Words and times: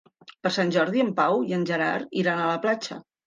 Per 0.45 0.51
Sant 0.55 0.71
Jordi 0.75 1.03
en 1.03 1.11
Pau 1.19 1.43
i 1.51 1.55
en 1.59 1.67
Gerard 1.71 2.17
iran 2.25 2.41
a 2.41 2.49
la 2.53 2.57
platja. 2.67 2.99